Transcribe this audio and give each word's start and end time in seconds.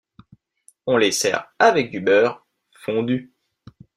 On 0.87 0.97
les 0.97 1.11
sert 1.11 1.53
avec 1.59 1.91
du 1.91 1.99
beurre 1.99 2.43
fondu. 2.73 3.31